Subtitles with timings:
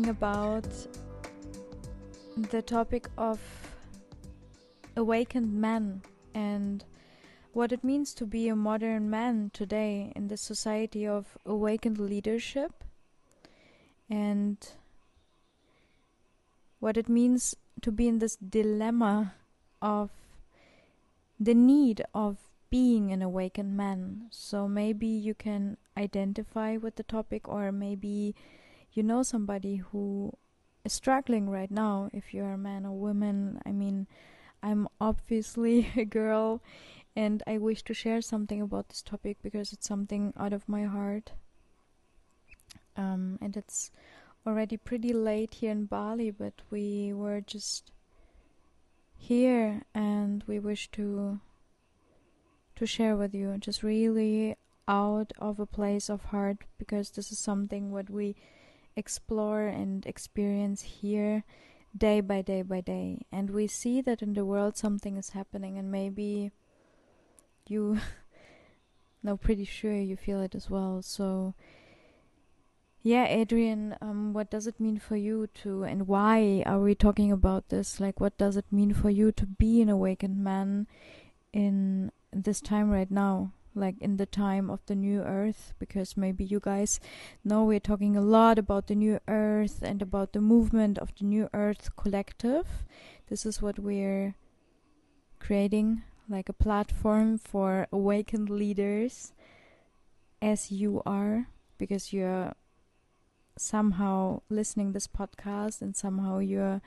[0.00, 0.66] talking about
[2.50, 3.38] the topic of
[4.96, 6.00] awakened men
[6.34, 6.84] and
[7.52, 12.84] what it means to be a modern man today in the society of awakened leadership
[14.08, 14.72] and
[16.78, 19.34] what it means to be in this dilemma
[19.82, 20.10] of
[21.38, 22.38] the need of
[22.70, 24.28] being an awakened man.
[24.30, 28.34] So maybe you can identify with the topic, or maybe
[28.92, 30.32] you know somebody who
[30.84, 33.60] is struggling right now, if you're a man or woman.
[33.64, 34.06] I mean,
[34.62, 36.62] I'm obviously a girl,
[37.16, 40.84] and I wish to share something about this topic because it's something out of my
[40.84, 41.32] heart.
[42.96, 43.90] Um, and it's
[44.46, 47.92] already pretty late here in Bali, but we were just
[49.16, 51.38] here and we wish to
[52.74, 54.56] to share with you just really
[54.88, 58.34] out of a place of heart because this is something what we
[58.96, 61.44] explore and experience here
[61.96, 63.26] day by day by day.
[63.32, 66.50] And we see that in the world something is happening and maybe
[67.66, 67.98] you
[69.22, 71.02] no pretty sure you feel it as well.
[71.02, 71.54] So
[73.02, 77.32] yeah adrian um, what does it mean for you to and why are we talking
[77.32, 77.98] about this?
[77.98, 80.86] Like what does it mean for you to be an awakened man
[81.52, 86.44] in this time right now like in the time of the new earth because maybe
[86.44, 87.00] you guys
[87.44, 91.24] know we're talking a lot about the new earth and about the movement of the
[91.24, 92.84] new earth collective.
[93.28, 94.34] This is what we're
[95.38, 99.32] creating like a platform for awakened leaders
[100.40, 102.52] as you are because you're
[103.58, 106.80] somehow listening this podcast and somehow you're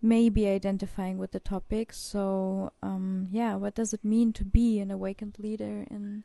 [0.00, 1.92] maybe identifying with the topic.
[1.92, 6.24] So, um, yeah, what does it mean to be an awakened leader in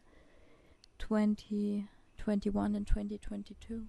[1.00, 3.88] 2021 and 2022?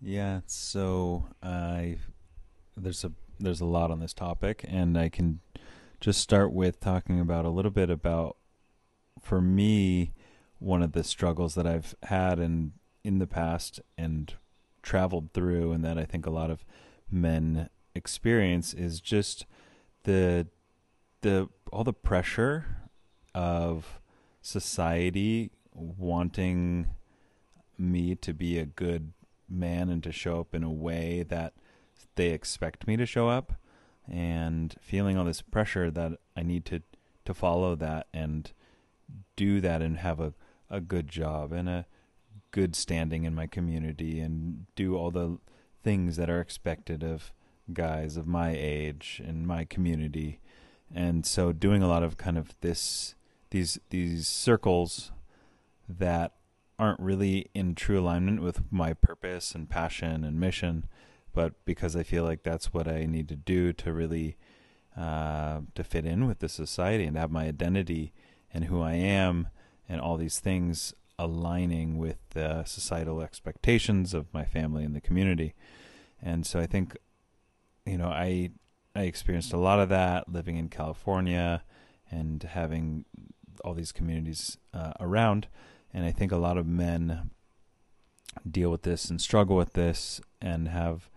[0.00, 1.98] Yeah, so I
[2.76, 5.40] there's a there's a lot on this topic, and I can
[6.00, 8.36] just start with talking about a little bit about
[9.20, 10.12] for me
[10.58, 12.72] one of the struggles that I've had in
[13.04, 14.34] in the past and
[14.82, 16.64] traveled through, and that I think a lot of
[17.10, 19.46] men experience is just
[20.04, 20.46] the
[21.20, 22.66] the all the pressure
[23.34, 24.00] of
[24.40, 26.90] society wanting
[27.78, 29.12] me to be a good
[29.48, 31.54] man and to show up in a way that
[32.16, 33.54] they expect me to show up
[34.10, 36.82] and feeling all this pressure that I need to
[37.24, 38.50] to follow that and
[39.36, 40.34] do that and have a,
[40.68, 41.86] a good job and a
[42.50, 45.38] good standing in my community and do all the
[45.82, 47.32] things that are expected of
[47.72, 50.40] guys of my age in my community
[50.94, 53.14] and so doing a lot of kind of this
[53.50, 55.12] these these circles
[55.88, 56.32] that
[56.78, 60.86] aren't really in true alignment with my purpose and passion and mission
[61.32, 64.36] but because I feel like that's what I need to do to really
[64.96, 68.12] uh, to fit in with the society and have my identity
[68.52, 69.48] and who I am
[69.88, 75.54] and all these things aligning with the societal expectations of my family and the community.
[76.20, 76.96] And so I think
[77.86, 78.50] you know, I
[78.94, 81.62] I experienced a lot of that living in California
[82.10, 83.04] and having
[83.64, 85.48] all these communities uh, around.
[85.94, 87.30] And I think a lot of men
[88.48, 91.08] deal with this and struggle with this and have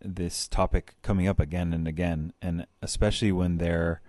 [0.00, 2.32] this topic coming up again and again.
[2.40, 4.00] And especially when they're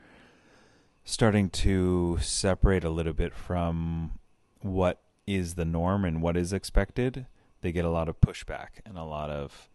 [1.03, 4.19] starting to separate a little bit from
[4.61, 7.25] what is the norm and what is expected,
[7.61, 9.69] they get a lot of pushback and a lot of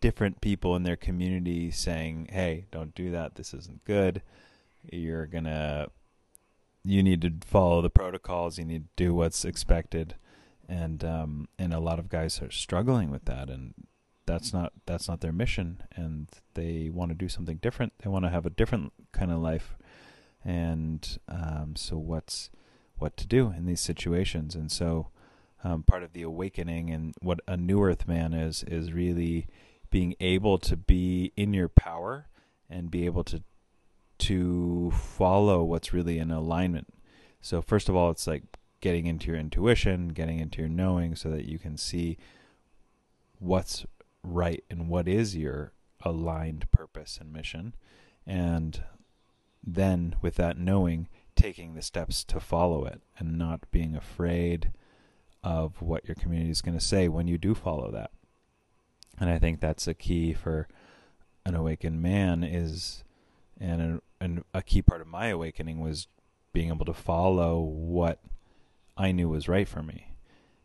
[0.00, 3.34] different people in their community saying, "Hey, don't do that.
[3.34, 4.22] This isn't good.
[4.90, 5.90] You're going to
[6.84, 8.58] you need to follow the protocols.
[8.58, 10.16] You need to do what's expected."
[10.68, 13.74] And um and a lot of guys are struggling with that and
[14.26, 17.92] that's not that's not their mission and they want to do something different.
[18.02, 19.76] They want to have a different kind of life.
[20.44, 22.50] And um so what's
[22.98, 25.08] what to do in these situations and so
[25.64, 29.46] um, part of the awakening and what a new earth man is is really
[29.96, 32.26] being able to be in your power
[32.68, 33.42] and be able to
[34.18, 36.86] to follow what's really in alignment.
[37.40, 38.42] So first of all, it's like
[38.82, 42.18] getting into your intuition, getting into your knowing so that you can see
[43.38, 43.86] what's
[44.22, 45.72] right and what is your
[46.02, 47.74] aligned purpose and mission.
[48.26, 48.82] And
[49.66, 54.72] then with that knowing, taking the steps to follow it and not being afraid
[55.42, 58.10] of what your community is going to say when you do follow that
[59.18, 60.68] and I think that's a key for
[61.44, 63.04] an awakened man is,
[63.60, 66.08] and a, and a key part of my awakening was
[66.52, 68.20] being able to follow what
[68.96, 70.14] I knew was right for me,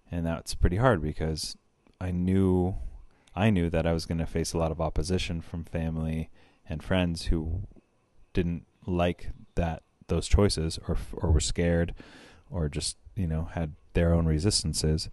[0.10, 1.58] and that's pretty hard because
[2.00, 2.76] I knew
[3.36, 6.30] I knew that I was going to face a lot of opposition from family
[6.68, 7.62] and friends who
[8.34, 11.94] didn't like that those choices or or were scared
[12.50, 15.10] or just, you know, had their own resistances.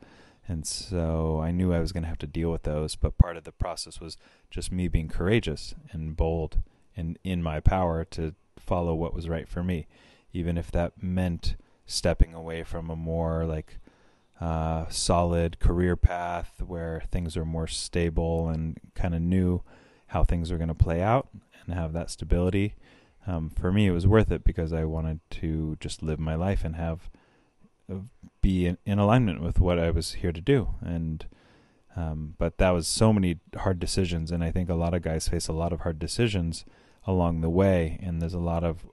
[0.49, 3.37] And so I knew I was going to have to deal with those, but part
[3.37, 4.17] of the process was
[4.51, 6.63] just me being courageous and bold
[6.97, 9.87] and in my power to follow what was right for me,
[10.33, 11.55] even if that meant
[11.85, 13.79] stepping away from a more like
[14.41, 19.63] uh, solid career path where things are more stable and kind of knew
[20.09, 21.29] how things are going to play out
[21.67, 22.75] and have that stability.
[23.27, 26.65] Um, for me, it was worth it because I wanted to just live my life
[26.65, 27.11] and have
[28.41, 30.75] be in, in alignment with what I was here to do.
[30.81, 31.27] And
[31.97, 35.29] um, but that was so many hard decisions, and I think a lot of guys
[35.29, 36.65] face a lot of hard decisions
[37.05, 38.87] along the way, and there's a lot of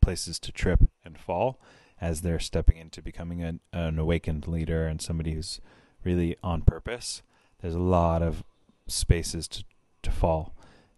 [0.00, 1.60] places to trip and fall
[2.00, 5.60] as they're stepping into becoming an, an awakened leader and somebody who's
[6.02, 7.22] really on purpose.
[7.60, 8.42] There's a lot of
[8.86, 9.64] spaces to
[10.02, 10.54] to fall,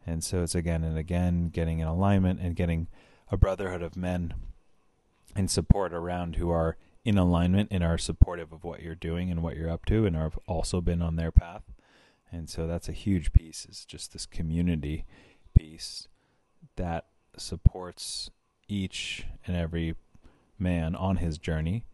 [0.07, 2.87] and so it's again and again getting in alignment and getting
[3.33, 4.35] a brotherhood of men
[5.35, 9.43] and support around who are in alignment and are supportive of what you're doing and
[9.43, 11.63] what you're up to and have also been on their path.
[12.31, 15.05] And so that's a huge piece is just this community
[15.57, 16.09] piece
[16.77, 17.07] that
[17.37, 18.31] supports
[18.69, 19.95] each and every
[20.59, 21.85] man on his journey.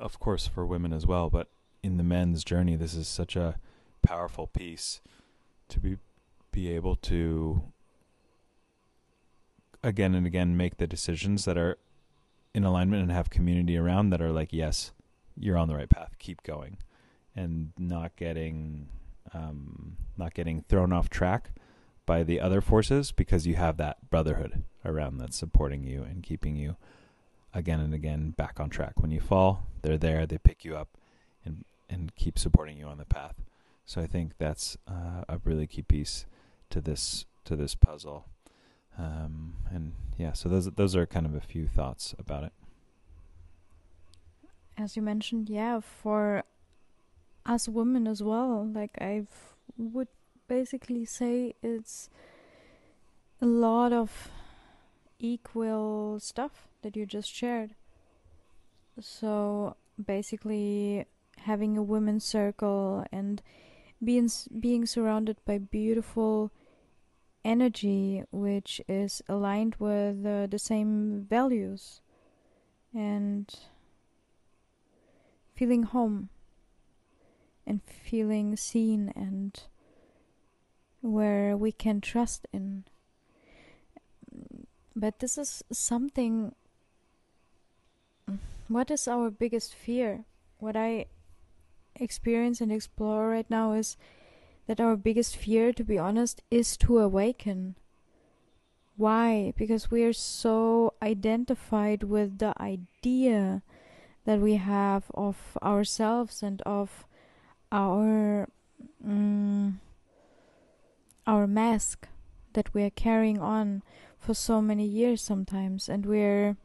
[0.00, 1.48] Of course for women as well, but
[1.82, 3.56] in the men's journey this is such a
[4.02, 5.00] powerful piece
[5.68, 5.96] to be
[6.50, 7.62] be able to
[9.82, 11.78] again and again make the decisions that are
[12.54, 14.92] in alignment and have community around that are like, yes,
[15.38, 16.76] you're on the right path, keep going,
[17.34, 18.88] and not getting
[19.32, 21.50] um, not getting thrown off track
[22.04, 26.56] by the other forces because you have that brotherhood around that's supporting you and keeping
[26.56, 26.76] you
[27.54, 29.00] again and again back on track.
[29.00, 30.88] When you fall, they're there, they pick you up
[31.44, 33.36] and and keep supporting you on the path.
[33.86, 36.26] So I think that's uh, a really key piece
[36.70, 38.26] to this to this puzzle.
[38.98, 42.52] Um, and yeah, so those those are kind of a few thoughts about it.
[44.76, 46.44] As you mentioned, yeah, for
[47.46, 49.26] us women as well, like I
[49.76, 50.08] would
[50.48, 52.10] basically say it's
[53.40, 54.30] a lot of
[55.18, 57.74] equal stuff that you just shared.
[59.00, 61.06] So basically
[61.38, 63.42] having a women's circle and
[64.02, 66.50] being being surrounded by beautiful
[67.44, 72.00] energy which is aligned with uh, the same values
[72.94, 73.52] and
[75.54, 76.28] feeling home
[77.66, 79.64] and feeling seen and
[81.00, 82.84] where we can trust in.
[84.94, 86.54] But this is something
[88.68, 90.24] what is our biggest fear?
[90.58, 91.06] What i
[91.96, 93.96] experience and explore right now is
[94.66, 97.76] that our biggest fear, to be honest, is to awaken.
[98.96, 99.52] Why?
[99.56, 103.62] Because we are so identified with the idea
[104.24, 107.04] that we have of ourselves and of
[107.72, 108.48] our
[109.04, 109.74] mm,
[111.26, 112.08] our mask
[112.52, 113.82] that we are carrying on
[114.18, 116.56] for so many years sometimes and we're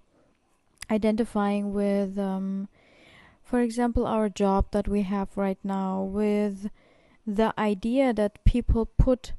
[0.91, 2.67] identifying with um,
[3.43, 6.69] for example our job that we have right now with
[7.27, 9.33] the idea that people put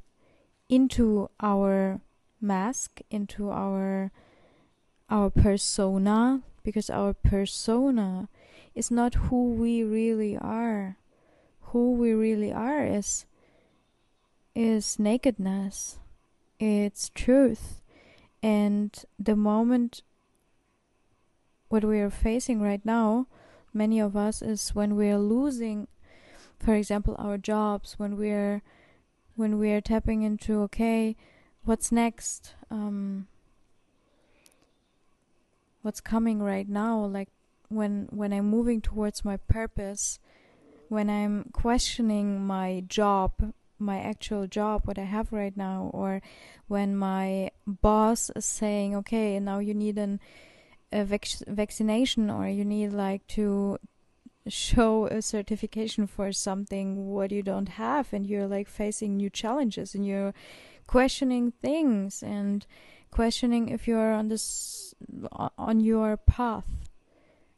[0.68, 2.02] into our
[2.38, 4.12] mask, into our
[5.08, 8.28] our persona, because our persona
[8.74, 10.98] is not who we really are.
[11.72, 13.24] Who we really are is
[14.54, 15.98] is nakedness.
[16.60, 17.80] It's truth.
[18.42, 20.02] And the moment
[21.70, 23.26] what we are facing right now,
[23.72, 25.88] many of us, is when we are losing
[26.58, 28.62] for example our jobs when we're
[29.36, 31.16] when we're tapping into okay
[31.64, 32.54] what's next?
[32.70, 33.28] Um,
[35.82, 37.04] what's coming right now?
[37.04, 37.28] Like
[37.68, 40.18] when when i'm moving towards my purpose
[40.88, 46.22] when i'm questioning my job my actual job what i have right now or
[46.66, 50.18] when my boss is saying okay now you need an
[50.90, 53.78] a vac- vaccination or you need like to
[54.48, 59.94] show a certification for something what you don't have and you're like facing new challenges
[59.94, 60.34] and you're
[60.86, 62.66] questioning things and
[63.10, 64.94] questioning if you're on this
[65.56, 66.64] on your path.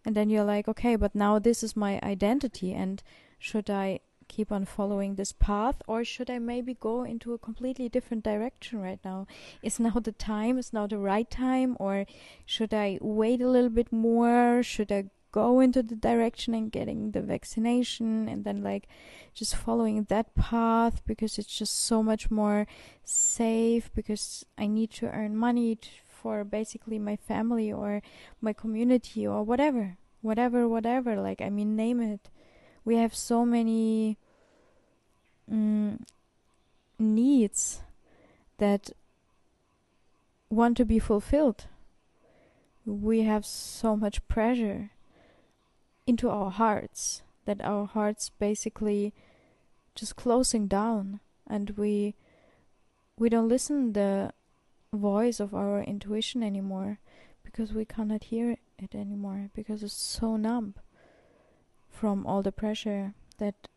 [0.05, 3.03] And then you're like okay but now this is my identity and
[3.39, 7.89] should i keep on following this path or should i maybe go into a completely
[7.89, 9.27] different direction right now?
[9.63, 10.57] Is now the time?
[10.57, 11.77] Is now the right time?
[11.81, 12.07] Or
[12.47, 14.63] should i wait a little bit more?
[14.63, 18.89] Should i go into the direction and getting the vaccination and then like
[19.35, 22.67] just following that path because it's just so much more
[23.05, 28.03] safe because I need to earn money for basically my family or
[28.41, 32.29] my community or whatever whatever whatever like I mean name it.
[32.85, 34.19] We have so many
[35.51, 36.01] mm,
[36.99, 37.83] needs
[38.59, 38.91] that
[40.49, 41.67] want to be fulfilled.
[42.85, 44.91] We have so much pressure
[46.11, 49.15] into our hearts that our hearts basically
[49.95, 52.17] just closing down and we
[53.17, 54.33] we don't listen the
[54.93, 56.99] voice of our intuition anymore
[57.45, 60.75] because we cannot hear it anymore because it's so numb
[61.89, 63.69] from all the pressure that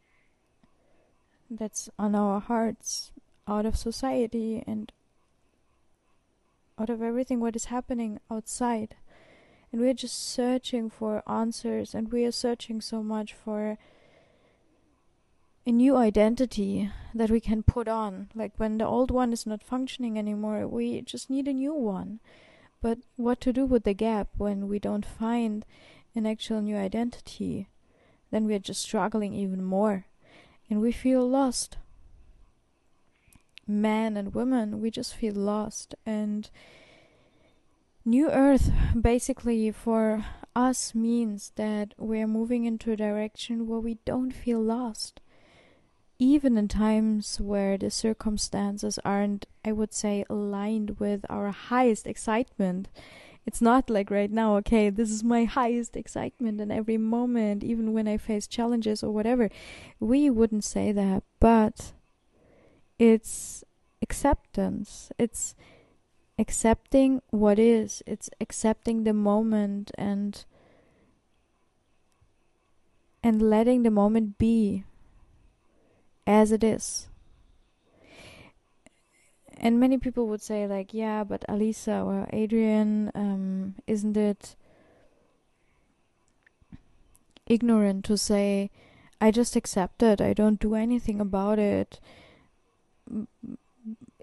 [1.51, 3.11] that's on our hearts
[3.47, 4.91] out of society and
[6.79, 8.95] out of everything what is happening outside
[9.73, 13.79] and we're just searching for answers and we are searching so much for
[15.65, 18.29] a new identity that we can put on.
[18.35, 22.19] Like when the old one is not functioning anymore we just need a new one.
[22.81, 25.65] But what to do with the gap when we don't find
[26.13, 27.67] an actual new identity?
[28.29, 30.05] Then we are just struggling even more
[30.69, 31.77] and we feel lost.
[33.65, 36.51] Men and women we just feel lost and
[38.05, 38.69] New Earth
[38.99, 45.21] basically for us means that we're moving into a direction where we don't feel lost.
[46.19, 52.89] Even in times where the circumstances aren't, I would say, aligned with our highest excitement.
[53.45, 57.93] It's not like right now, okay, this is my highest excitement in every moment, even
[57.93, 59.49] when I face challenges or whatever.
[60.01, 61.93] We wouldn't say that, but
[62.99, 63.63] it's
[64.01, 65.11] acceptance.
[65.17, 65.55] It's
[66.37, 68.03] accepting what is.
[68.05, 70.43] It's accepting the moment and
[73.23, 74.83] and letting the moment be
[76.27, 77.07] as it is.
[79.57, 84.57] And many people would say like yeah but Alica or adrian um, isn't it
[87.45, 88.71] ignorant to say
[89.21, 90.19] i just accept it.
[90.19, 92.01] I don't do anything about it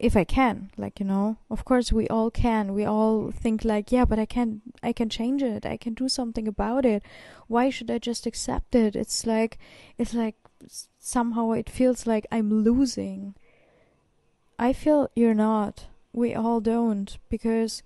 [0.00, 2.72] if I can, like you know, of course we all can.
[2.72, 5.66] We all think like, yeah, but I can, I can change it.
[5.66, 7.02] I can do something about it.
[7.48, 8.96] Why should I just accept it?
[8.96, 9.58] It's like,
[9.98, 10.36] it's like
[10.98, 13.34] somehow it feels like I'm losing.
[14.58, 15.86] I feel you're not.
[16.12, 17.82] We all don't because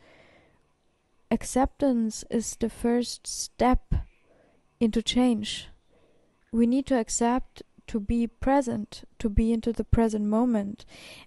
[1.33, 3.93] acceptance is the first step
[4.79, 5.69] into change.
[6.53, 10.85] We need to accept to be present, to be into the present moment.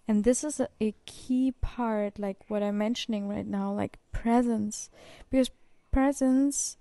[0.08, 4.90] And this is a, a, key part, like what I'm mentioning right now, like presence.
[5.30, 5.52] Because
[5.92, 6.78] presence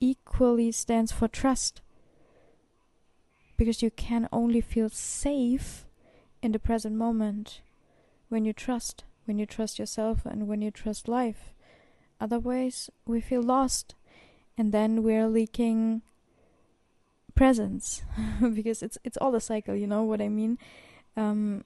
[0.00, 1.80] equally stands for trust.
[3.56, 5.86] Because you can only feel safe
[6.42, 7.60] in the present moment
[8.28, 11.52] when you trust, when you trust yourself and when you trust life.
[12.20, 13.94] Otherwise, we feel lost
[14.56, 16.02] and then we're leaking
[17.40, 18.02] presence
[18.54, 20.58] because it's it's all a cycle you know what i mean?
[21.16, 21.64] Um,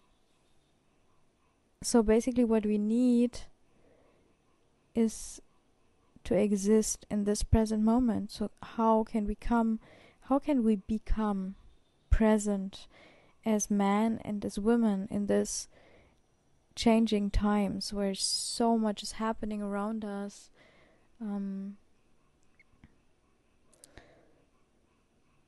[1.83, 3.41] so basically what we need
[4.95, 5.43] is
[6.23, 8.31] to exist in this present moment.
[8.31, 9.81] So how can we come
[10.29, 11.57] how can we become
[12.09, 12.87] present
[13.45, 15.67] as man and as women in this
[16.77, 20.51] changing times where so much is happening around us?
[21.21, 21.79] Um,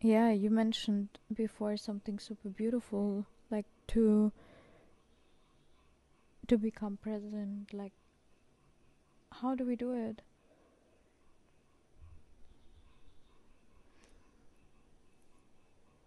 [0.07, 4.31] Yeah, you mentioned before something super beautiful, like to
[6.47, 7.75] to become present.
[7.75, 7.93] Like,
[9.33, 10.23] how do we do it?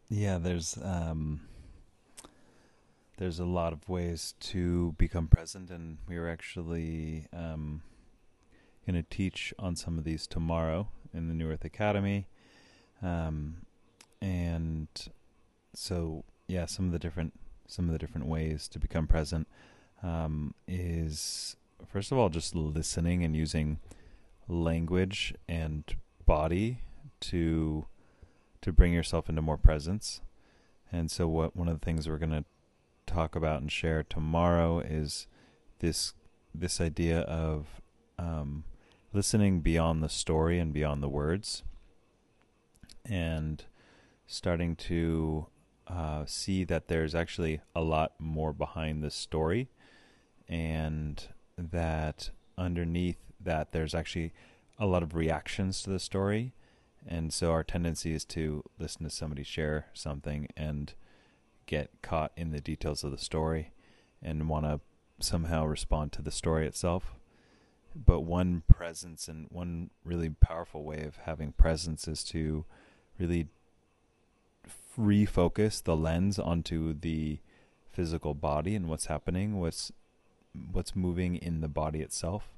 [0.07, 1.41] Yeah, there's um,
[3.17, 7.81] there's a lot of ways to become present, and we are actually um,
[8.87, 12.27] going to teach on some of these tomorrow in the New Earth Academy.
[13.01, 13.65] Um,
[14.21, 14.87] and
[15.73, 17.33] so yeah, some of the different
[17.67, 19.47] some of the different ways to become present
[20.01, 21.55] um, is
[21.87, 23.79] first of all just listening and using
[24.47, 25.95] language and
[26.25, 26.79] body
[27.19, 27.85] to
[28.61, 30.21] to bring yourself into more presence.
[30.91, 32.45] And so what one of the things we're going to
[33.05, 35.27] talk about and share tomorrow is
[35.79, 36.13] this
[36.53, 37.81] this idea of
[38.17, 38.63] um,
[39.13, 41.63] listening beyond the story and beyond the words
[43.05, 43.65] and
[44.31, 45.47] starting to
[45.87, 49.69] uh, see that there's actually a lot more behind this story,
[50.47, 54.31] and that underneath that there's actually
[54.77, 56.53] a lot of reactions to the story,
[57.07, 60.93] And so our tendency is to listen to somebody share something and
[61.65, 63.71] get caught in the details of the story
[64.21, 64.79] and want to
[65.19, 67.15] somehow respond to the story itself.
[67.95, 72.65] But one presence and one really powerful way of having presence is to
[73.17, 73.47] really
[74.99, 77.39] refocus the lens onto the
[77.89, 79.91] physical body and what's happening, what's
[80.71, 82.55] what's moving in the body itself,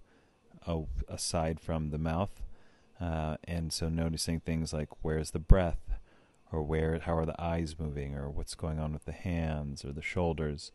[0.65, 2.41] uh, aside from the mouth.
[2.99, 5.99] Uh, and so noticing things like where's the breath,
[6.51, 9.91] or where how are the eyes moving, or what's going on with the hands or
[9.91, 10.71] the shoulders,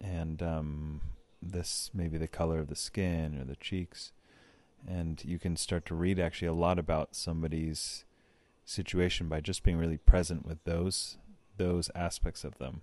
[0.00, 1.00] and um,
[1.40, 4.12] this maybe the color of the skin or the cheeks,
[4.86, 8.04] and you can start to read actually a lot about somebody's
[8.64, 11.18] situation by just being really present with those
[11.58, 12.80] those aspects of them,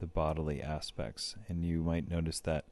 [0.00, 2.64] the bodily aspects, and you might notice that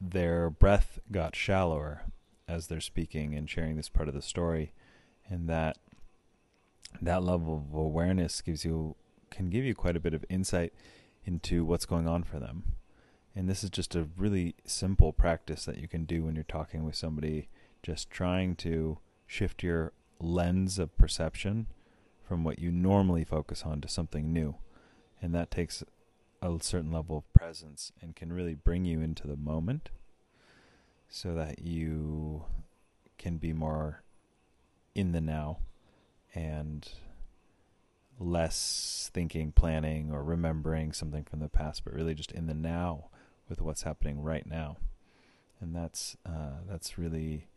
[0.00, 2.02] their breath got shallower
[2.48, 4.72] as they're speaking and sharing this part of the story,
[5.28, 5.78] and that
[7.00, 8.96] that level of awareness gives you
[9.30, 10.72] can give you quite a bit of insight
[11.24, 12.64] into what's going on for them.
[13.34, 16.84] And this is just a really simple practice that you can do when you're talking
[16.84, 17.48] with somebody,
[17.82, 21.66] just trying to shift your lens of perception
[22.26, 24.56] from what you normally focus on to something new.
[25.20, 25.82] And that takes
[26.42, 29.90] a certain level of presence and can really bring you into the moment
[31.08, 32.44] so that you
[33.18, 34.02] can be more
[34.94, 35.58] in the now
[36.34, 36.88] and
[38.18, 43.08] less thinking, planning, or remembering something from the past, but really just in the now
[43.48, 44.76] with what's happening right now.
[45.60, 47.48] And that's uh, that's really,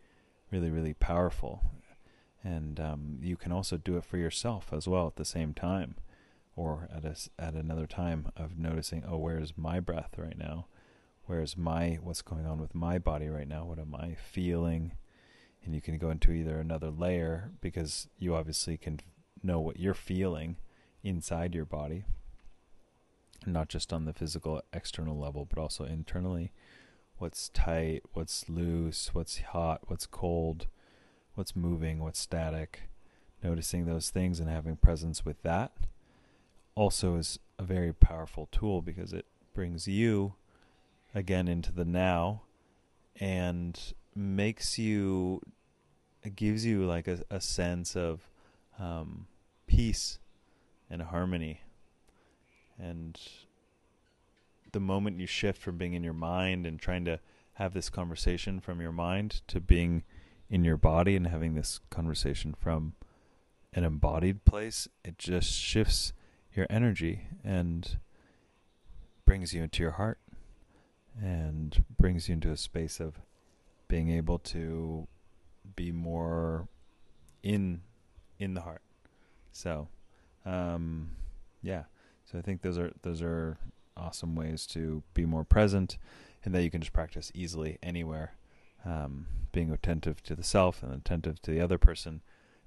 [0.52, 1.62] really, really powerful.
[2.44, 5.96] And um, you can also do it for yourself as well at the same time,
[6.56, 10.68] or at a, at another time of noticing, oh, where's my breath right now?
[11.26, 13.64] Where's my what's going on with my body right now?
[13.64, 14.94] What am I feeling?
[15.64, 19.00] And you can go into either another layer because you obviously can
[19.42, 20.58] know what you're feeling
[21.02, 22.04] inside your body,
[23.46, 26.52] not just on the physical external level, but also internally.
[27.18, 30.68] What's tight, what's loose, what's hot, what's cold,
[31.36, 32.84] what's moving, what's static.
[33.44, 35.74] Noticing those things and having presence with that
[36.76, 40.34] also is a very powerful tool because it brings you
[41.14, 42.42] again into the now
[43.20, 45.42] and makes you
[46.36, 48.30] gives you like a, a sense of
[48.80, 49.28] um,
[49.68, 50.20] peace
[50.90, 51.62] and harmony
[52.80, 53.20] and
[54.72, 57.20] the moment you shift from being in your mind and trying to
[57.54, 60.04] have this conversation from your mind to being
[60.54, 62.94] in your body and having this conversation from
[63.74, 66.14] an embodied place, it just shifts
[66.54, 67.98] your energy and
[69.26, 70.20] brings you into your heart
[71.20, 73.16] and brings you into a space of
[73.88, 75.08] being able to
[75.76, 76.68] be more
[77.42, 77.82] in
[78.38, 78.84] in the heart.
[79.54, 79.88] So,
[80.46, 81.16] um,
[81.64, 81.86] yeah.
[82.26, 83.58] So I think those are those are
[83.98, 85.98] awesome ways to be more present,
[86.46, 88.36] and that you can just practice easily anywhere.
[88.86, 92.22] Um, being attentive to the self and attentive to the other person,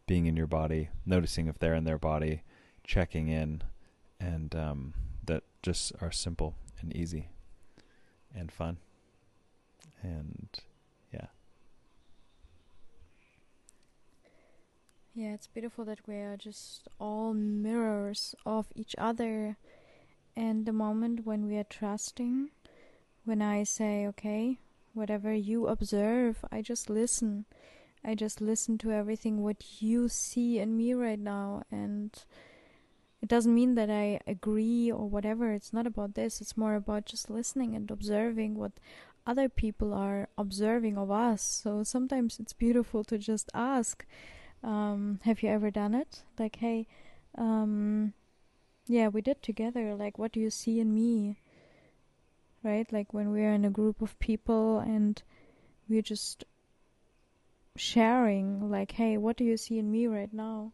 [0.06, 2.42] being in your body, noticing if they're in their body,
[2.84, 3.62] checking in,
[4.18, 7.28] and um, that just are simple and easy
[8.34, 8.78] and fun.
[10.02, 10.48] And
[11.12, 11.26] yeah.
[15.14, 19.56] Yeah, it's beautiful that we are just all mirrors of each other.
[20.36, 22.50] And the moment when we are trusting,
[23.24, 24.58] when I say, okay,
[24.96, 27.44] whatever you observe, I just listen.
[28.04, 31.62] I just listen to everything what you see in me right now.
[31.70, 32.16] And
[33.20, 35.52] it doesn't mean that I agree or whatever.
[35.52, 36.40] It's not about this.
[36.40, 38.72] It's more about just listening and observing what
[39.26, 41.42] other people are observing of us.
[41.42, 44.06] So sometimes it's beautiful to just ask,
[44.62, 46.22] um, have you ever done it?
[46.38, 46.86] Like, hey,
[47.36, 48.12] um,
[48.86, 49.94] yeah, we did together.
[49.94, 51.40] Like, what do you see in me?
[52.66, 52.92] Right?
[52.92, 55.22] Like when we're in a group of people and
[55.88, 56.44] we're just
[57.76, 60.72] sharing, like, hey, what do you see in me right now?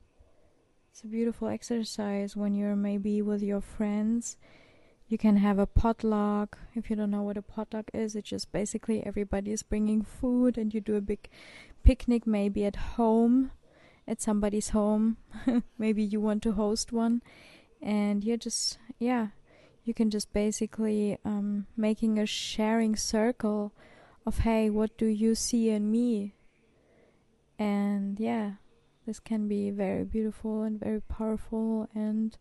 [0.91, 4.39] It's a beautiful exercise when you're maybe with your friends.
[5.07, 6.57] You can have a potluck.
[6.75, 10.57] If you don't know what a potluck is, it's just basically everybody is bringing food
[10.57, 11.29] and you do a big
[11.85, 13.51] picnic maybe at home,
[14.09, 15.19] at somebody's home.
[15.79, 17.21] maybe you want to host one.
[17.83, 19.29] And you're just, yeah,
[19.85, 23.73] you can just basically um, making a sharing circle
[24.27, 26.35] of, hey, what do you see in me?
[27.59, 28.53] And yeah,
[29.07, 32.37] this can be very beautiful and very powerful and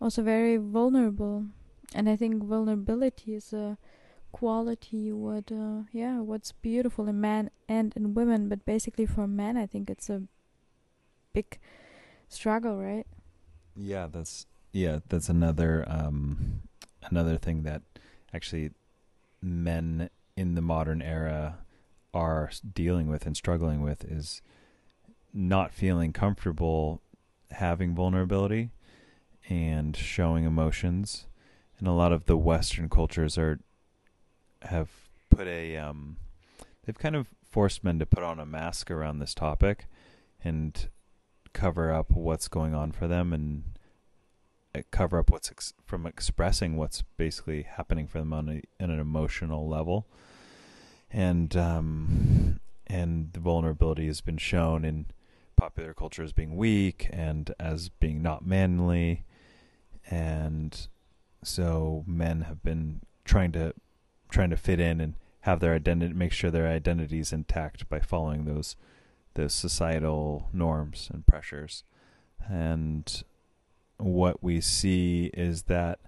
[0.00, 1.46] also very vulnerable.
[1.94, 3.78] And I think vulnerability is a
[4.32, 9.56] quality what uh, yeah what's beautiful in men and in women but basically for men
[9.56, 10.22] i think it's a
[11.32, 11.58] big
[12.28, 13.06] struggle, right?
[13.76, 16.62] Yeah, that's yeah, that's another um
[17.10, 17.82] another thing that
[18.32, 18.70] actually
[19.42, 21.58] men in the modern era
[22.12, 24.42] are dealing with and struggling with is
[25.32, 27.00] not feeling comfortable
[27.52, 28.70] having vulnerability
[29.48, 31.26] and showing emotions.
[31.78, 33.60] And a lot of the western cultures are
[34.62, 34.90] have
[35.30, 36.16] put a um
[36.84, 39.86] they've kind of forced men to put on a mask around this topic
[40.44, 40.88] and
[41.52, 43.64] cover up what's going on for them and
[44.90, 49.00] cover up what's ex- from expressing what's basically happening for them on a, on an
[49.00, 50.06] emotional level.
[51.10, 55.06] And um and the vulnerability has been shown in
[55.56, 59.24] popular culture as being weak and as being not manly.
[60.10, 60.88] And
[61.44, 63.74] so men have been trying to
[64.30, 68.00] trying to fit in and have their identity make sure their identity is intact by
[68.00, 68.76] following those
[69.34, 71.84] those societal norms and pressures.
[72.48, 73.22] And
[74.00, 76.00] what we see is that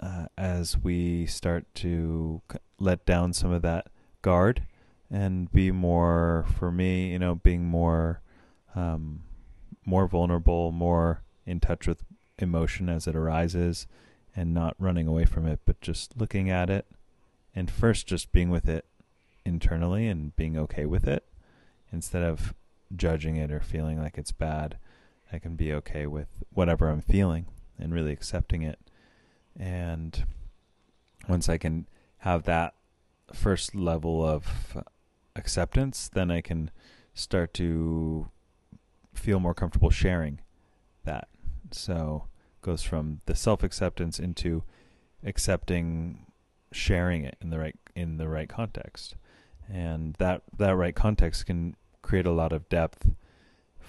[0.00, 2.40] uh, as we start to
[2.78, 3.88] let down some of that
[4.22, 4.62] guard
[5.10, 8.20] and be more for me you know being more
[8.74, 9.22] um,
[9.84, 12.02] more vulnerable more in touch with
[12.38, 13.86] emotion as it arises
[14.34, 16.86] and not running away from it but just looking at it
[17.54, 18.86] and first just being with it
[19.44, 21.24] internally and being okay with it
[21.92, 22.54] instead of
[22.94, 24.78] judging it or feeling like it's bad
[25.32, 27.46] I can be okay with whatever I'm feeling
[27.78, 28.78] and really accepting it.
[29.58, 30.24] And
[31.28, 31.86] once I can
[32.18, 32.74] have that
[33.32, 34.82] first level of
[35.36, 36.70] acceptance, then I can
[37.14, 38.28] start to
[39.14, 40.40] feel more comfortable sharing
[41.04, 41.28] that.
[41.70, 42.24] So
[42.62, 44.64] goes from the self acceptance into
[45.24, 46.26] accepting
[46.72, 49.16] sharing it in the right in the right context.
[49.68, 53.10] And that that right context can create a lot of depth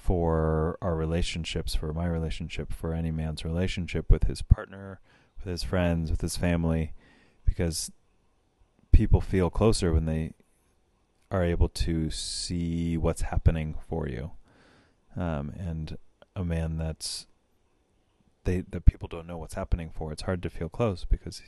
[0.02, 5.00] for our relationships, for my relationship, for any man's relationship with his partner,
[5.38, 6.94] with his friends, with his family,
[7.46, 7.92] because
[8.92, 10.34] people feel closer when they
[11.30, 14.32] are able to see what's happening for you.
[15.16, 15.98] Um, and
[16.36, 17.28] a man that's
[18.44, 21.46] they that people don't know what's happening for, it's hard to feel close because he,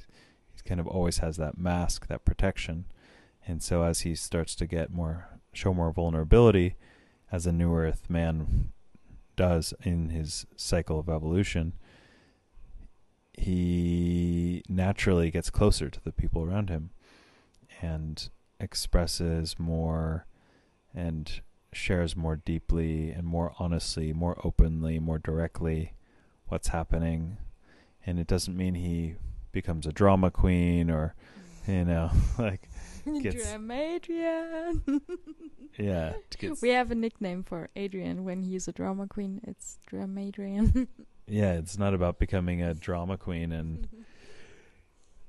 [0.53, 2.85] he kind of always has that mask, that protection.
[3.47, 6.75] And so as he starts to get more show more vulnerability,
[7.33, 8.69] as a new earth man
[9.35, 11.73] does in his cycle of evolution,
[13.33, 16.91] he naturally gets closer to the people around him
[17.81, 20.27] and expresses more
[20.93, 21.41] and
[21.73, 25.93] shares more deeply and more honestly, more openly, more directly
[26.45, 27.37] what's happening.
[28.05, 29.15] And it doesn't mean he
[29.51, 31.15] becomes a drama queen or,
[31.67, 32.69] you know, like
[33.21, 35.01] gets Dramadrian.
[35.77, 36.13] yeah.
[36.37, 39.41] Gets, we have a nickname for Adrian when he's a drama queen.
[39.43, 40.87] It's Dram Adrian.
[41.27, 43.87] yeah, it's not about becoming a drama queen and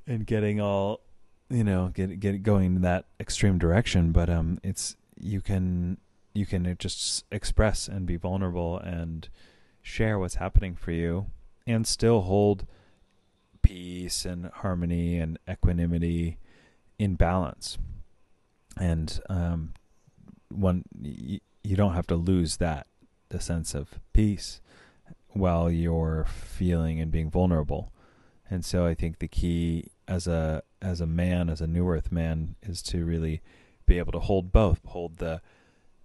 [0.06, 1.00] and getting all
[1.48, 5.98] you know get get going in that extreme direction, but um, it's you can
[6.34, 9.28] you can just express and be vulnerable and
[9.82, 11.26] share what's happening for you
[11.66, 12.66] and still hold
[13.62, 16.38] peace and harmony and equanimity
[16.98, 17.78] in balance.
[18.78, 19.74] And um,
[20.48, 22.86] one, y- you don't have to lose that
[23.30, 24.60] the sense of peace
[25.30, 27.92] while you're feeling and being vulnerable.
[28.48, 32.12] And so I think the key as a as a man, as a new earth
[32.12, 33.40] man, is to really
[33.86, 35.40] be able to hold both, hold the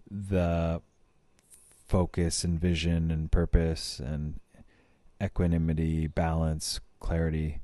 [0.09, 0.81] the
[1.87, 4.39] focus and vision and purpose and
[5.21, 7.59] equanimity, balance, clarity,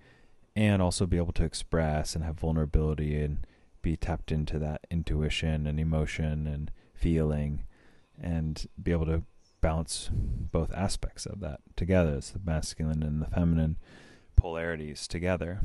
[0.55, 3.45] and also be able to express and have vulnerability and
[3.81, 7.63] be tapped into that intuition and emotion and feeling
[8.19, 9.23] and be able to
[9.61, 12.15] balance both aspects of that together.
[12.15, 13.77] It's the masculine and the feminine
[14.35, 15.61] polarities together.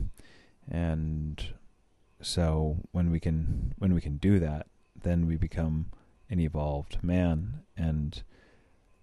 [0.68, 1.54] And
[2.20, 4.66] so when we can when we can do that,
[5.00, 5.86] then we become
[6.28, 8.22] an evolved man and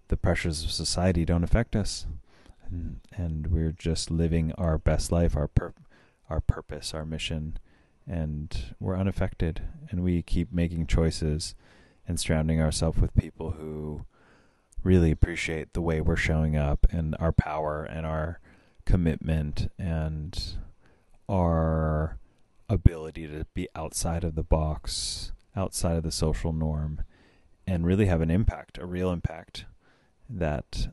[0.08, 2.06] the pressures of society don't affect us
[2.70, 5.74] and, and we're just living our best life, our pur-
[6.30, 7.58] our purpose, our mission,
[8.06, 9.62] and we're unaffected.
[9.90, 11.54] And we keep making choices
[12.06, 14.04] and surrounding ourselves with people who
[14.82, 18.40] really appreciate the way we're showing up and our power and our
[18.84, 20.56] commitment and
[21.28, 22.18] our
[22.68, 27.02] ability to be outside of the box, outside of the social norm,
[27.66, 29.66] and really have an impact, a real impact
[30.28, 30.88] that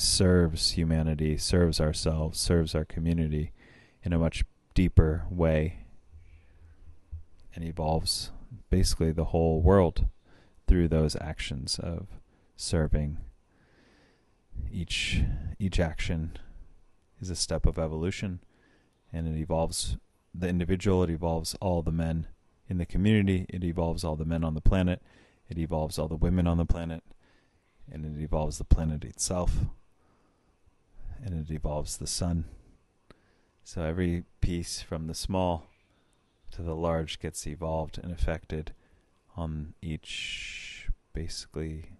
[0.00, 3.52] serves humanity, serves ourselves, serves our community
[4.02, 5.80] in a much deeper way
[7.54, 8.30] and evolves
[8.70, 10.06] basically the whole world
[10.66, 12.06] through those actions of
[12.56, 13.18] serving.
[14.70, 15.22] Each
[15.58, 16.36] each action
[17.20, 18.40] is a step of evolution
[19.12, 19.96] and it evolves
[20.34, 22.26] the individual, it evolves all the men
[22.68, 25.02] in the community, it evolves all the men on the planet,
[25.48, 27.02] it evolves all the women on the planet,
[27.90, 29.64] and it evolves the planet itself,
[31.24, 32.44] and it evolves the sun.
[33.64, 35.66] So every piece from the small
[36.52, 38.72] to the large gets evolved and affected
[39.36, 41.90] on each basically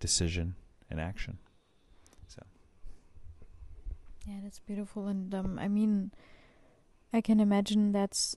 [0.00, 0.56] decision
[0.90, 1.38] and action.
[2.28, 2.42] So
[4.26, 6.10] Yeah, that's beautiful and um I mean
[7.12, 8.36] I can imagine that's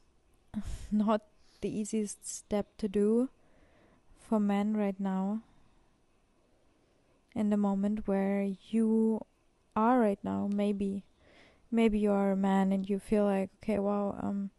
[0.91, 1.21] not
[1.61, 3.29] the easiest step to do
[4.19, 5.41] for men right now
[7.33, 9.21] in the moment where you
[9.77, 11.03] are right now maybe
[11.71, 14.49] maybe you are a man and you feel like okay wow um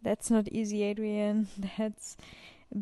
[0.00, 1.48] that's not easy adrian.
[1.78, 2.16] That's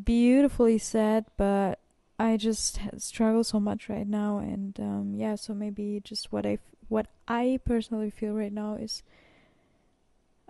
[0.04, 1.78] beautifully said but
[2.18, 6.58] i just struggle so much right now and um yeah so maybe just what i
[6.88, 9.02] what i personally feel right now is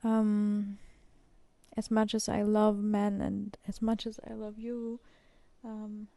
[0.04, 0.78] um
[1.76, 5.00] as much as i love men and as much as i love you
[5.64, 6.08] um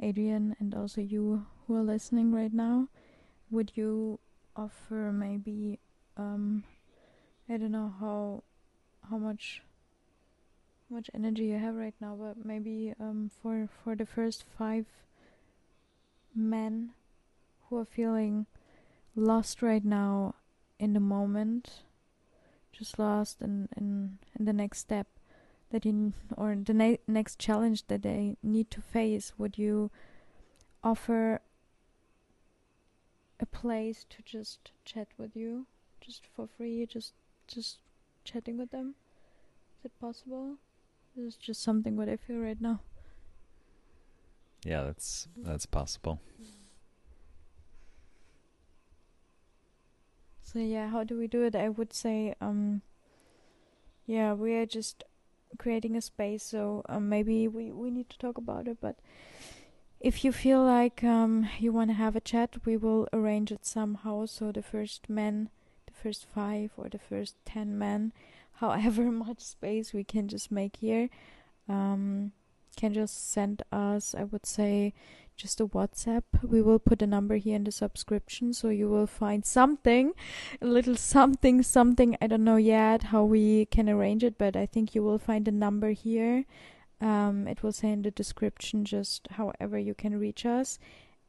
[0.00, 2.88] Adrian, and also you who are listening right now,
[3.50, 4.18] would you
[4.56, 5.78] offer maybe
[6.16, 6.64] um
[7.48, 8.42] I don't know how
[9.10, 9.62] how much
[10.90, 14.86] much energy you have right now, but maybe um for for the first five
[16.34, 16.90] men
[17.68, 18.46] who are feeling
[19.14, 20.34] lost right now
[20.78, 21.82] in the moment,
[22.72, 25.06] just lost in in, in the next step
[25.70, 29.90] that you or the ne- next challenge that they need to face would you
[30.82, 31.40] offer
[33.40, 35.66] a place to just chat with you
[36.00, 37.12] just for free just
[37.46, 37.78] just
[38.24, 38.94] chatting with them.
[39.78, 40.56] Is it possible?
[41.14, 42.80] This is just something what i feel right now.
[44.64, 46.20] Yeah, that's that's possible.
[50.42, 51.56] so yeah how do we do it?
[51.56, 52.82] I would say um
[54.06, 55.04] yeah we are just
[55.58, 58.96] creating a space so um, maybe we we need to talk about it but
[60.04, 63.64] if you feel like um, you want to have a chat we will arrange it
[63.64, 65.48] somehow so the first men
[65.86, 68.12] the first five or the first ten men
[68.60, 71.08] however much space we can just make here
[71.70, 72.32] um,
[72.76, 74.92] can just send us i would say
[75.36, 76.22] just a WhatsApp.
[76.44, 80.12] We will put a number here in the subscription so you will find something,
[80.62, 82.16] a little something, something.
[82.22, 85.48] I don't know yet how we can arrange it, but I think you will find
[85.48, 86.44] a number here.
[87.04, 90.78] Um, it will say in the description just however you can reach us.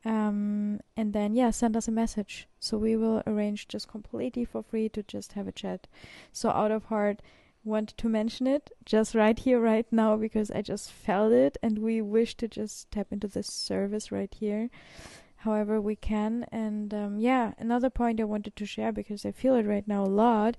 [0.06, 2.48] Um, and then, yeah, send us a message.
[2.62, 5.88] So we will arrange just completely for free to just have a chat.
[6.32, 7.22] So, out of heart,
[7.66, 11.80] wanted to mention it just right here, right now, because I just felt it and
[11.80, 14.70] we wish to just tap into this service right here.
[15.38, 16.46] However, we can.
[16.54, 20.06] And um, yeah, another point I wanted to share because I feel it right now
[20.06, 20.56] a lot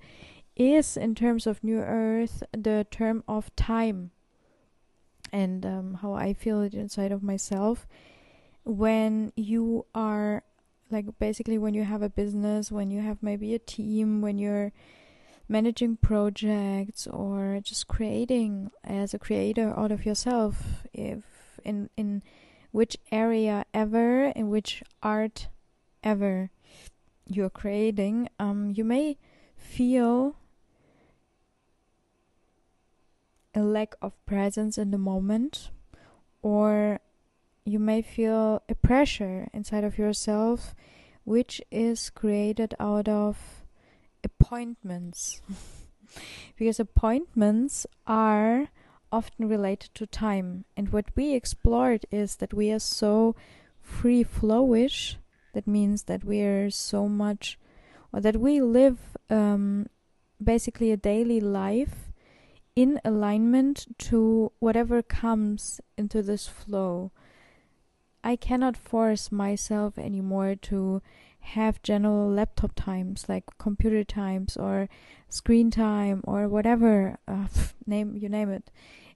[0.55, 4.11] is in terms of New Earth, the term of time
[5.31, 7.87] and um, how I feel it inside of myself.
[8.63, 10.43] When you are
[10.89, 14.71] like basically when you have a business, when you have maybe a team, when you're
[15.49, 21.23] managing projects or just creating as a creator out of yourself if
[21.63, 22.21] in in
[22.71, 25.47] which area ever in which art
[26.03, 26.49] ever
[27.25, 29.17] you're creating um you may
[29.55, 30.35] feel
[33.57, 35.71] a lack of presence in the moment
[36.43, 36.99] or
[37.65, 40.75] you may feel a pressure inside of yourself
[41.23, 43.65] which is created out of
[44.23, 45.41] appointments.
[46.55, 48.69] Because appointments are
[49.11, 53.35] often related to time and what we explored is that we are so
[53.81, 55.17] free flowish
[55.53, 57.57] that means that we are so much
[58.13, 59.87] or that we live um,
[60.41, 62.06] basically a daily life
[62.77, 67.11] in alignment to whatever comes into this flow.
[68.23, 71.01] I cannot force myself anymore to
[71.39, 74.89] have general laptop times like computer times or
[75.27, 77.47] screen time or whatever uh,
[77.87, 78.69] name you name it.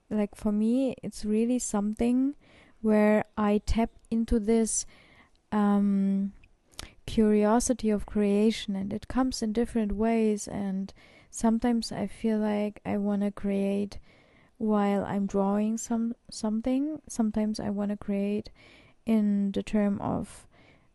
[0.10, 2.34] Like for me it's really something
[2.82, 4.88] where i tap into this
[5.52, 6.34] um,
[7.06, 10.94] curiosity of creation and it comes in different ways and
[11.32, 13.98] sometimes i feel like i want to create
[14.58, 18.52] while i'm drawing some something sometimes i want to create
[19.06, 20.46] in the term of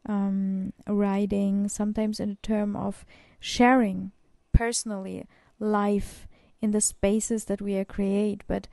[0.08, 3.04] um, writing, sometimes in the term of
[3.40, 4.12] sharing
[4.52, 5.26] personally
[5.58, 6.26] life
[6.62, 8.42] in the spaces that we create.
[8.46, 8.68] But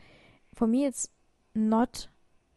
[0.54, 1.10] for me, it's
[1.56, 2.08] not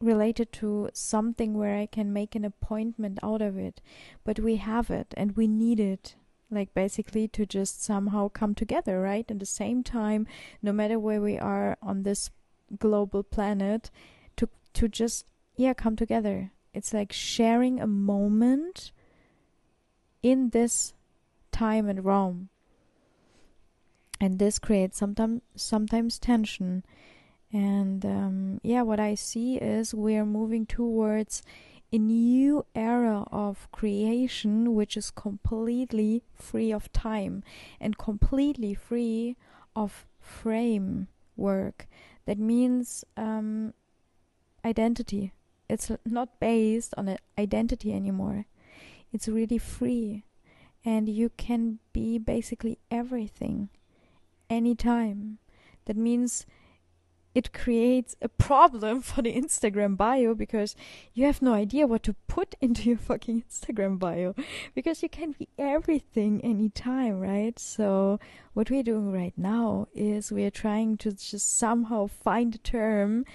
[0.00, 3.80] related to something where I can make an appointment out of it,
[4.24, 6.16] but we have it and we need it.
[6.50, 9.28] Like basically to just somehow come together, right?
[9.30, 10.26] At the same time,
[10.62, 12.30] no matter where we are on this
[12.78, 13.90] global planet,
[14.36, 16.52] to to just yeah come together.
[16.72, 18.92] It's like sharing a moment
[20.22, 20.94] in this
[21.50, 22.48] time and realm,
[24.20, 26.84] and this creates sometimes sometimes tension
[27.52, 31.42] and um, yeah, what I see is we're moving towards
[31.96, 37.42] a new era of creation which is completely free of time
[37.80, 39.34] and completely free
[39.74, 41.88] of framework.
[42.26, 43.72] That means um,
[44.62, 45.32] identity.
[45.70, 48.44] It's not based on an identity anymore.
[49.10, 50.24] It's really free.
[50.84, 53.70] And you can be basically everything
[54.50, 55.38] anytime.
[55.86, 56.44] That means
[57.36, 60.74] it creates a problem for the Instagram bio because
[61.12, 64.34] you have no idea what to put into your fucking Instagram bio
[64.74, 67.58] because you can be everything anytime, right?
[67.58, 68.18] So
[68.54, 73.26] what we're doing right now is we're trying to just somehow find a term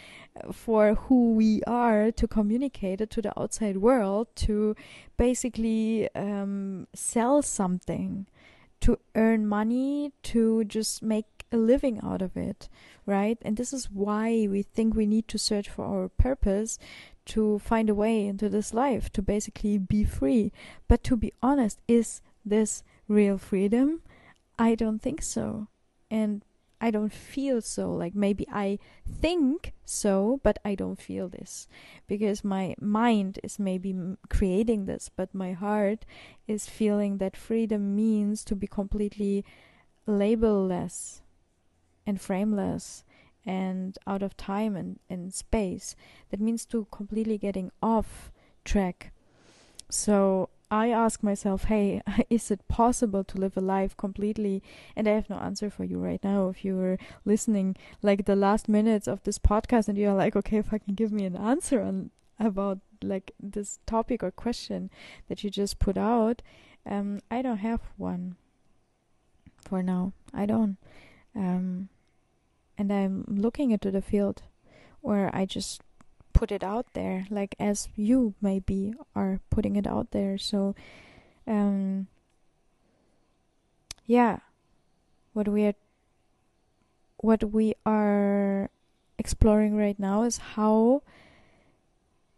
[0.52, 4.76] for who we are to communicate it to the outside world to
[5.16, 8.26] basically um, sell something
[8.80, 12.70] to earn money to just make a living out of it
[13.06, 13.38] right?
[13.42, 16.78] And this is why we think we need to search for our purpose
[17.26, 20.52] to find a way into this life, to basically be free.
[20.88, 24.02] But to be honest, is this real freedom?
[24.58, 25.68] I don't think so.
[26.10, 26.44] And
[26.80, 27.92] I don't feel so.
[27.94, 31.68] Like maybe I think so, but I don't feel this
[32.08, 33.96] because my mind is maybe
[34.30, 36.06] creating this, but my heart
[36.48, 39.46] is feeling that freedom means to be completely
[40.08, 41.22] labelless
[42.06, 43.04] and frameless
[43.46, 45.96] and out of time and, and space.
[46.30, 48.32] That means to completely getting off
[48.64, 49.12] track.
[49.90, 54.64] So I ask myself, hey, is it possible to live a life completely?
[54.96, 56.48] And I have no answer for you right now.
[56.48, 60.58] If you were listening like the last minutes of this podcast and you're like, okay,
[60.58, 64.90] if I can give me an answer on about like this topic or question
[65.28, 66.42] that you just put out,
[66.86, 68.36] um, I don't have one
[69.68, 70.14] for now.
[70.34, 70.78] I don't.
[71.36, 71.90] Um,
[72.78, 74.44] and I'm looking into the field
[75.02, 75.82] where I just
[76.34, 80.38] put it out there, like as you maybe are putting it out there.
[80.38, 80.76] So,
[81.48, 82.08] um,
[84.06, 84.40] yeah,
[85.34, 85.76] what we are,
[87.18, 88.70] what we are
[89.18, 91.04] exploring right now is how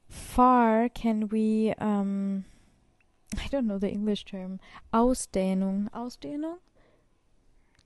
[0.10, 2.46] far can we, um,
[3.38, 4.60] I don't know the English term,
[4.94, 6.58] Ausdehnung, Ausdehnung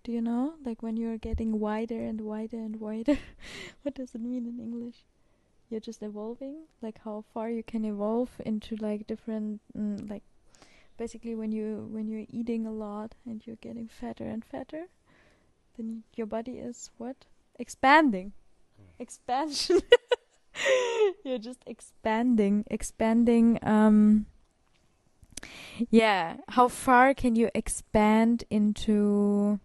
[0.07, 0.53] do you know?
[0.63, 3.17] Like when you're getting wider and wider and wider.
[3.81, 5.03] what does it mean in English?
[5.69, 10.23] You're just evolving, like how far you can evolve into like different, mm, like
[10.95, 14.85] basically when you when you're eating a lot and you're getting fatter and fatter,
[15.75, 17.25] then your body is what
[17.59, 18.31] expanding,
[18.77, 19.03] hmm.
[19.03, 19.81] expansion.
[21.25, 23.59] you're just expanding, expanding.
[23.61, 24.27] Um,
[25.89, 29.59] yeah, how far can you expand into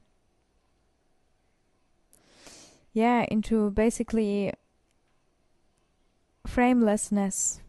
[2.92, 4.52] yeah, into basically
[6.46, 7.60] framelessness.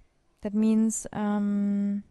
[0.41, 2.03] That means um,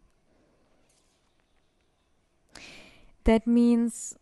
[3.25, 4.15] that means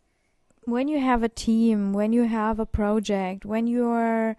[0.65, 4.35] when you have a team, when you have a project, when you're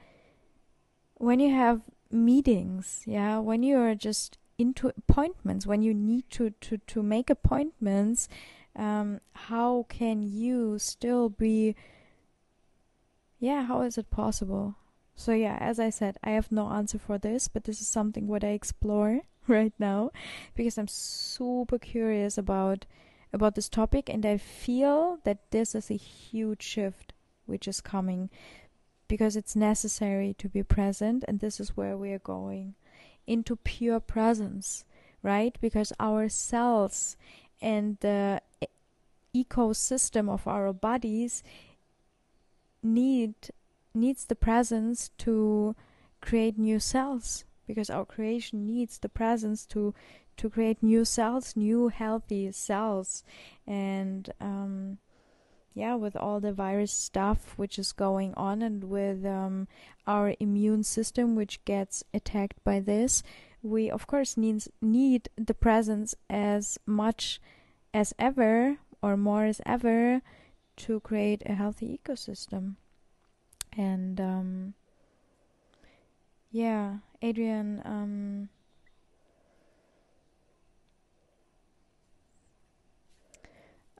[1.14, 6.78] when you have meetings, yeah, when you're just into appointments, when you need to to
[6.78, 8.28] to make appointments,
[8.76, 11.74] um, how can you still be
[13.42, 14.76] yeah, how is it possible?
[15.16, 18.28] So yeah, as I said, I have no answer for this, but this is something
[18.28, 20.12] what I explore right now
[20.54, 22.86] because I'm super curious about
[23.32, 27.14] about this topic and I feel that this is a huge shift
[27.46, 28.30] which is coming
[29.08, 32.74] because it's necessary to be present and this is where we are going
[33.26, 34.84] into pure presence,
[35.20, 35.58] right?
[35.60, 37.16] Because our cells
[37.60, 38.40] and the
[39.34, 41.42] ecosystem of our bodies
[42.82, 43.34] need
[43.94, 45.76] needs the presence to
[46.20, 49.94] create new cells because our creation needs the presence to
[50.36, 53.22] to create new cells new healthy cells.
[53.66, 54.98] And um,
[55.74, 59.66] yeah with all the virus stuff which is going on and with um,
[60.06, 63.22] our immune system which gets attacked by this
[63.62, 67.40] we of course needs need the presence as much
[67.94, 70.20] as ever or more as ever
[70.76, 72.76] to create a healthy ecosystem.
[73.76, 74.74] And um,
[76.50, 78.48] yeah, Adrian, um,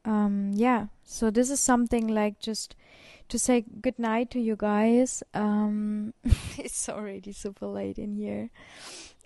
[0.05, 2.77] um, yeah, so this is something like just
[3.29, 5.23] to say good night to you guys.
[5.33, 6.12] Um,
[6.59, 8.51] it's already super late in here.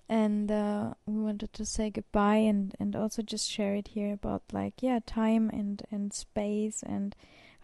[0.09, 4.43] And uh, we wanted to say goodbye and, and also just share it here about
[4.53, 7.13] like yeah time and, and space and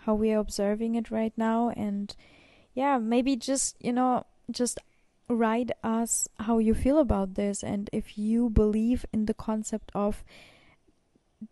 [0.05, 2.15] how we are observing it right now and
[2.73, 4.79] yeah maybe just you know just
[5.29, 10.23] write us how you feel about this and if you believe in the concept of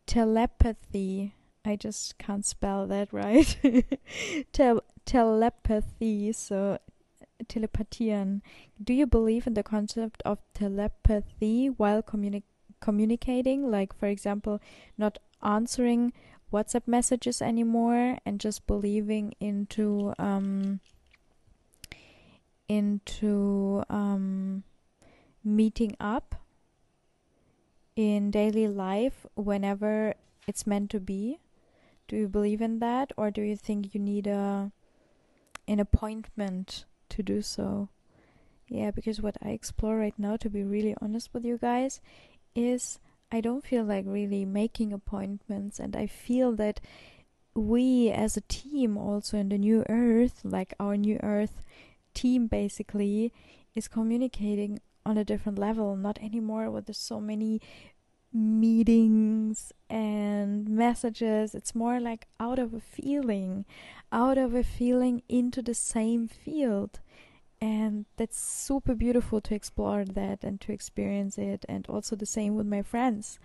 [0.06, 1.34] telepathy
[1.64, 3.58] I just can't spell that right.
[4.54, 6.80] Tel- telepathy, so
[7.48, 8.42] telepathian.
[8.84, 12.44] Do you believe in the concept of telepathy while communi-
[12.80, 13.70] communicating?
[13.70, 14.60] Like, for example,
[14.98, 16.14] not answering
[16.52, 20.80] WhatsApp messages anymore and just believing into um,
[22.68, 24.64] into um,
[25.44, 26.36] meeting up
[27.96, 30.14] in daily life whenever
[30.48, 31.40] it's meant to be.
[32.08, 34.72] Do you believe in that, or do you think you need a
[35.68, 37.90] an appointment to do so?
[38.68, 42.00] Yeah, because what I explore right now, to be really honest with you guys,
[42.56, 43.00] is
[43.32, 46.82] I don't feel like really making appointments, and I feel that
[47.54, 51.64] we as a team, also in the New Earth, like our New Earth
[52.14, 53.34] team basically,
[53.76, 57.62] is communicating on a different level, not anymore with so many
[58.34, 61.54] meetings and messages.
[61.56, 63.66] It's more like out of a feeling,
[64.12, 67.00] out of a feeling into the same field.
[67.62, 71.64] And that's super beautiful to explore that and to experience it.
[71.70, 73.40] And also the same with my friends.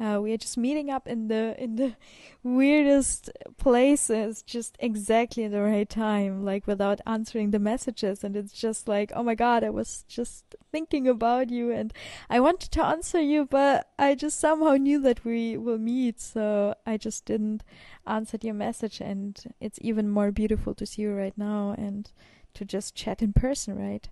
[0.00, 1.96] Uh, we are just meeting up in the in the
[2.44, 8.22] weirdest places, just exactly at the right time, like without answering the messages.
[8.22, 11.92] And it's just like, oh my god, I was just thinking about you, and
[12.30, 16.76] I wanted to answer you, but I just somehow knew that we will meet, so
[16.86, 17.64] I just didn't
[18.06, 19.00] answer your message.
[19.00, 22.08] And it's even more beautiful to see you right now and
[22.54, 24.08] to just chat in person, right?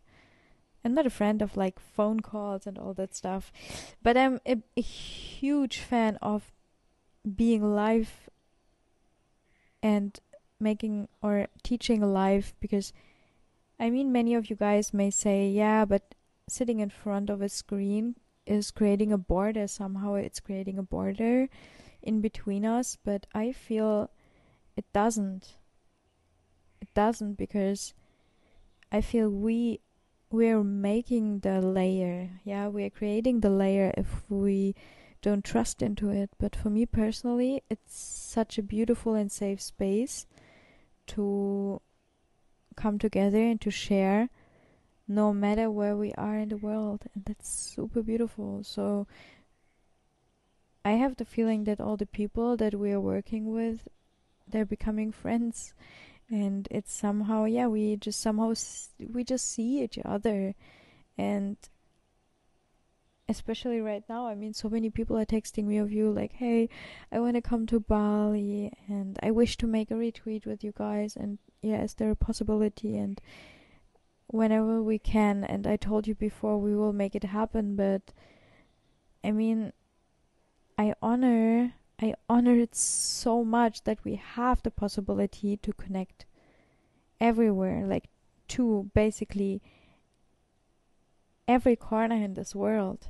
[0.84, 3.53] I'm not a friend of like phone calls and all that stuff,
[4.03, 6.53] but I'm a, a huge fan of
[7.34, 8.30] being live
[9.82, 10.18] and
[10.61, 12.93] making or teaching live because
[13.78, 16.14] I mean, many of you guys may say, yeah, but
[16.49, 18.16] sitting in front of a screen
[18.47, 21.49] is creating a border somehow, it's creating a border
[22.03, 24.11] in between us, but I feel
[24.76, 25.57] it doesn't.
[26.80, 27.93] It doesn't because
[28.91, 29.80] I feel we
[30.30, 34.74] we're making the layer yeah we're creating the layer if we
[35.22, 36.30] don't trust into it.
[36.39, 40.26] But for me personally it's such a beautiful and safe space
[41.09, 41.80] to
[42.76, 44.28] come together and to share
[45.09, 47.05] no matter where we are in the world.
[47.14, 48.62] And that's super beautiful.
[48.62, 49.07] So
[50.87, 53.89] i have the feeling that all the people that we are working with
[54.49, 55.74] they're becoming friends
[56.31, 58.53] and it's somehow yeah we just somehow
[59.12, 60.55] we just see each other.
[61.18, 61.57] And
[63.29, 66.68] especially right now i mean so many people are texting me of you like hey
[67.11, 70.72] i want to come to bali and i wish to make a retreat with you
[70.77, 71.16] guys.
[71.16, 72.97] And yeah is there a possibility?
[72.97, 73.20] And
[74.29, 78.12] whenever we can and i told you before we will make it happen but
[79.22, 79.72] i mean
[80.77, 86.26] i honor I honor it so much that we have the possibility to connect
[87.20, 88.09] everywhere, like
[88.49, 89.62] to basically
[91.49, 93.09] every corner in this world,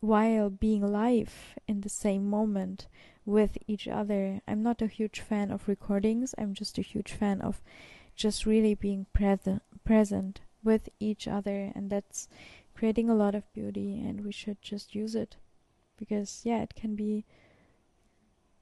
[0.00, 2.88] while being live in the same moment
[3.26, 4.40] with each other.
[4.48, 7.62] I'm not a huge fan of recordings, I'm just a huge fan of
[8.14, 12.28] just really being present present with each other and that's
[12.74, 15.36] creating a lot of beauty and we should just use it
[15.96, 17.24] because yeah it can be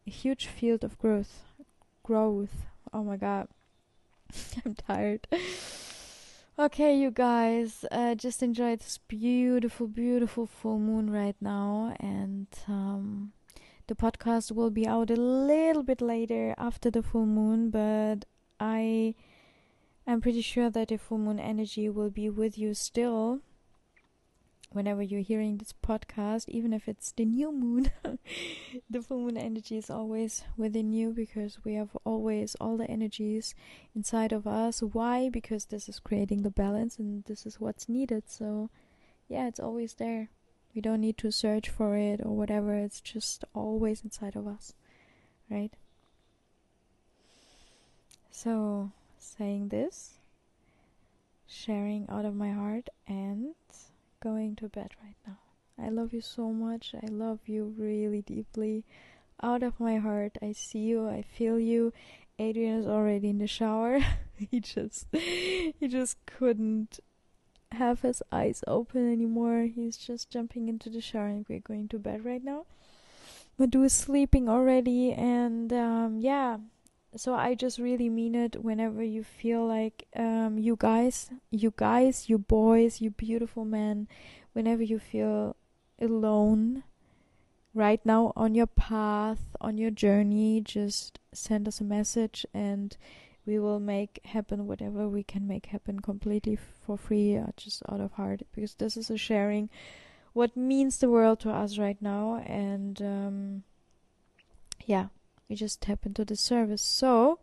[0.07, 1.43] a huge field of growth
[2.03, 2.67] growth.
[2.93, 3.49] Oh my god.
[4.65, 5.27] I'm tired.
[6.59, 13.33] Okay you guys uh, just enjoy this beautiful beautiful full moon right now and um,
[13.87, 18.27] the podcast will be out a little bit later after the full moon but
[18.61, 19.15] i
[20.07, 23.41] i'm pretty sure that the full moon energy will be with you still
[24.73, 27.91] whenever you're hearing this podcast, even if it's the new moon,
[28.91, 33.55] the full moon energy is always within you because we have always all the energies
[33.95, 34.83] inside of us.
[34.83, 35.29] Why?
[35.29, 38.25] Because this is creating the balance and this is what's needed.
[38.27, 38.71] So,
[39.29, 40.29] yeah, it's always there.
[40.75, 44.73] We don't need to search for it or whatever, it's just always inside of us,
[45.51, 45.73] right?
[48.31, 50.15] So, saying this,
[51.47, 53.55] sharing out of my heart and
[54.23, 55.39] going to bed right now.
[55.83, 56.95] I love you so much.
[56.95, 58.85] I love you really deeply.
[59.43, 61.93] Out of my heart, I see you, I feel you.
[62.39, 64.01] Adrian is already in the shower.
[64.51, 67.01] he just he just couldn't
[67.73, 69.69] have his eyes open anymore.
[69.75, 72.67] He's just jumping into the shower and we're going to bed right now.
[73.59, 76.59] Madhu is sleeping already and um, yeah,
[77.17, 82.29] so I just really mean it whenever you feel like um, you guys, you guys,
[82.29, 84.09] you boys, you beautiful men,
[84.53, 85.57] whenever you feel
[86.01, 86.85] alone
[87.75, 92.97] right now on your path, on your journey, just send us a message and
[93.45, 98.13] we will make happen whatever we can make happen completely for free, just out of
[98.13, 99.69] heart, because this is a sharing
[100.33, 102.37] what means the world to us right now.
[102.47, 103.63] And um,
[104.87, 105.09] yeah,
[105.53, 106.81] we just tap into the service.
[106.81, 107.39] So,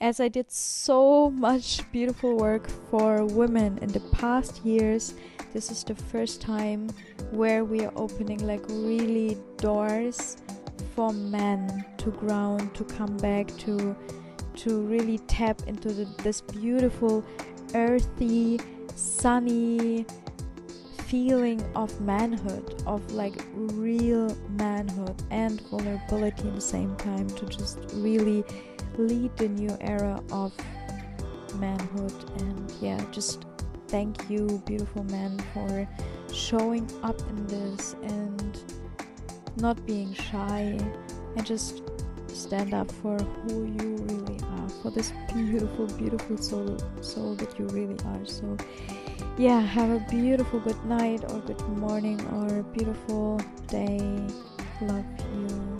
[0.00, 5.12] as I did so much beautiful work for women in the past years,
[5.52, 6.88] this is the first time
[7.30, 10.38] where we are opening like really doors
[10.94, 13.94] for men to ground, to come back, to
[14.54, 17.22] to really tap into the, this beautiful,
[17.74, 18.60] earthy,
[18.94, 20.06] sunny
[21.12, 27.78] feeling of manhood, of like real manhood and vulnerability in the same time to just
[27.96, 28.42] really
[28.96, 30.54] lead the new era of
[31.56, 32.14] manhood.
[32.38, 33.44] And yeah, just
[33.88, 35.86] thank you, beautiful men, for
[36.32, 38.58] showing up in this and
[39.58, 40.78] not being shy
[41.36, 41.82] and just
[42.28, 47.66] stand up for who you really are, for this beautiful, beautiful soul, soul that you
[47.66, 48.24] really are.
[48.24, 48.56] So,
[49.38, 53.98] yeah, have a beautiful good night or good morning or beautiful day.
[54.82, 55.04] Love
[55.34, 55.71] you.